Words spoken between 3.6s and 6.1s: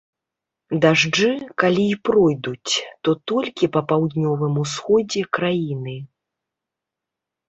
па паўднёвым усходзе краіны.